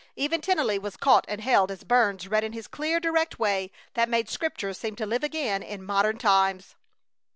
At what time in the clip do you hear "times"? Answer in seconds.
6.17-6.73